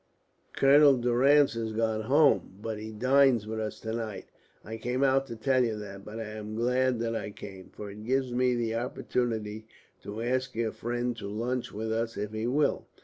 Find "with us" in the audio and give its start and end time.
3.45-3.79, 11.71-12.17